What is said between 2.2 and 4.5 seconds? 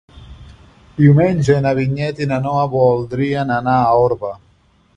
i na Noa voldrien anar a Orba.